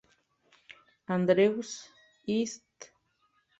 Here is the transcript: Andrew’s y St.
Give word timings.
Andrew’s 1.17 1.69
y 2.25 2.43
St. 2.51 2.91